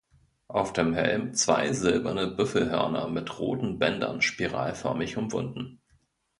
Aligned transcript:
Auf 0.47 0.73
dem 0.73 0.95
Helm 0.95 1.35
zwei 1.35 1.71
silberne 1.73 2.25
Büffelhörner 2.25 3.07
mit 3.07 3.37
roten 3.37 3.77
Bändern 3.77 4.23
spiralförmig 4.23 5.15
umwunden. 5.15 5.79